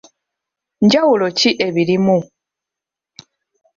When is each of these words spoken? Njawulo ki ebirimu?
Njawulo 0.83 1.27
ki 1.37 1.49
ebirimu? 1.67 2.17